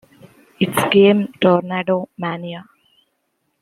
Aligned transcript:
Its 0.59 0.83
game 0.91 1.31
Tornado 1.39 2.09
Mania! 2.17 2.67